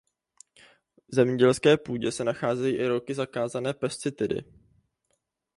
[1.07, 4.43] V zemědělské půdě se nacházejí i roky zakázané pesticidy.